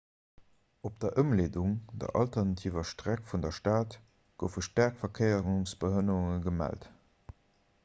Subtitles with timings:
[0.89, 3.99] op der ëmleedung der alternativer streck vun der stad
[4.45, 6.91] goufe keng staark verkéiersbehënnerunge gemellt